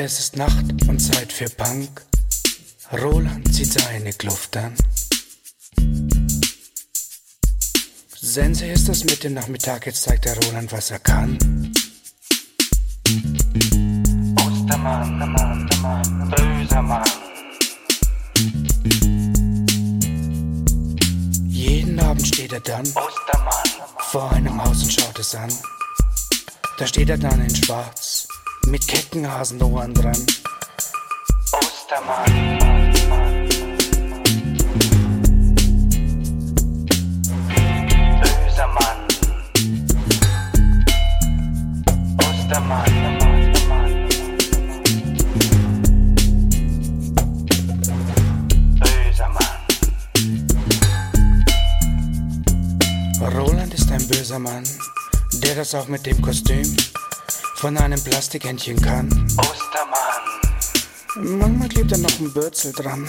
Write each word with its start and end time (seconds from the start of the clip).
Es 0.00 0.20
ist 0.20 0.36
Nacht 0.36 0.64
und 0.88 1.00
Zeit 1.00 1.32
für 1.32 1.50
Punk. 1.50 2.06
Roland 2.92 3.52
zieht 3.52 3.72
seine 3.72 4.12
Kluft 4.12 4.56
an. 4.56 4.72
Sense 8.14 8.64
ist 8.64 8.88
es 8.88 9.02
mit 9.02 9.24
dem 9.24 9.34
Nachmittag, 9.34 9.86
jetzt 9.86 10.02
zeigt 10.02 10.26
der 10.26 10.36
Roland, 10.38 10.70
was 10.70 10.92
er 10.92 11.00
kann. 11.00 11.36
Ostermann, 14.46 15.18
Mann, 15.32 15.68
Mann, 15.82 16.30
böser 16.30 16.82
Mann. 16.82 17.10
Jeden 21.48 21.98
Abend 21.98 22.24
steht 22.24 22.52
er 22.52 22.60
dann 22.60 22.86
Ostermann, 22.86 23.66
vor 23.98 24.30
einem 24.30 24.64
Haus 24.64 24.80
und 24.84 24.92
schaut 24.92 25.18
es 25.18 25.34
an. 25.34 25.52
Da 26.78 26.86
steht 26.86 27.10
er 27.10 27.18
dann 27.18 27.44
in 27.44 27.56
Schwarz, 27.56 28.17
mit 28.70 28.86
Keckenhasenohren 28.86 29.94
dran. 29.94 30.26
Ostermann, 31.52 32.32
böser 38.20 38.66
Mann. 38.68 38.98
Ostermann, 42.18 43.18
böser 48.80 49.28
Mann. 49.28 49.46
Roland 53.34 53.74
ist 53.74 53.90
ein 53.90 54.06
böser 54.08 54.38
Mann, 54.38 54.64
der 55.42 55.54
das 55.54 55.74
auch 55.74 55.88
mit 55.88 56.04
dem 56.04 56.20
Kostüm 56.20 56.76
von 57.58 57.76
einem 57.76 58.00
Plastikhändchen 58.00 58.80
kann. 58.80 59.08
Ostermann, 59.36 59.98
Manchmal 61.40 61.68
klebt 61.68 61.90
er 61.90 61.98
noch 61.98 62.20
ein 62.20 62.32
Bürzel 62.32 62.72
dran. 62.72 63.04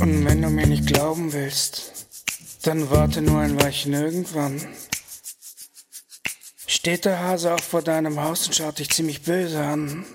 Und 0.00 0.24
wenn 0.24 0.40
du 0.40 0.48
mir 0.48 0.66
nicht 0.66 0.86
glauben 0.86 1.30
willst, 1.34 2.06
dann 2.62 2.88
warte 2.90 3.20
nur 3.20 3.40
ein 3.40 3.60
Weilchen 3.60 3.92
irgendwann. 3.92 4.66
Steht 6.66 7.04
der 7.04 7.20
Hase 7.20 7.52
auch 7.54 7.60
vor 7.60 7.82
deinem 7.82 8.18
Haus 8.18 8.46
und 8.46 8.54
schaut 8.54 8.78
dich 8.78 8.88
ziemlich 8.88 9.20
böse 9.20 9.62
an. 9.62 10.06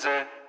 Böser 0.00 0.16
Mann. 0.16 0.26
Sense. 0.30 0.39